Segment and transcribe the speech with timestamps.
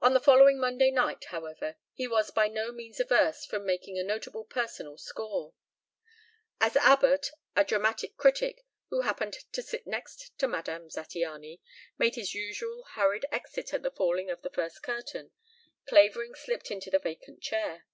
[0.00, 4.04] On the following Monday night, however, he was by no means averse from making a
[4.04, 5.54] notable personal score.
[6.60, 11.58] As Abbott, a dramatic critic, who happened to sit next to Madame Zattiany,
[11.98, 15.32] made his usual hurried exit at the falling of the first curtain
[15.84, 17.86] Clavering slipped into the vacant chair.